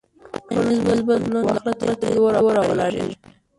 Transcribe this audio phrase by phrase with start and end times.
[0.51, 2.23] ټولنیز بدلون د وخت له تېرېدو
[2.55, 3.15] راولاړېږي.